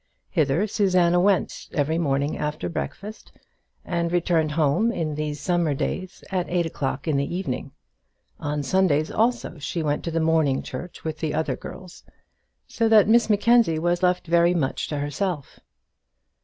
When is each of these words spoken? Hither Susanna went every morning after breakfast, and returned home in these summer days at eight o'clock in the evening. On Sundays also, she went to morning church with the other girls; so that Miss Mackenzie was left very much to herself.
Hither 0.31 0.65
Susanna 0.65 1.19
went 1.19 1.69
every 1.73 1.99
morning 1.99 2.35
after 2.35 2.67
breakfast, 2.69 3.31
and 3.85 4.11
returned 4.11 4.53
home 4.53 4.91
in 4.91 5.13
these 5.13 5.39
summer 5.39 5.75
days 5.75 6.23
at 6.31 6.49
eight 6.49 6.65
o'clock 6.65 7.07
in 7.07 7.17
the 7.17 7.35
evening. 7.35 7.69
On 8.39 8.63
Sundays 8.63 9.11
also, 9.11 9.59
she 9.59 9.83
went 9.83 10.03
to 10.05 10.19
morning 10.19 10.63
church 10.63 11.03
with 11.03 11.19
the 11.19 11.35
other 11.35 11.55
girls; 11.55 12.03
so 12.65 12.89
that 12.89 13.07
Miss 13.07 13.29
Mackenzie 13.29 13.77
was 13.77 14.01
left 14.01 14.25
very 14.25 14.55
much 14.55 14.87
to 14.87 14.97
herself. 14.97 15.59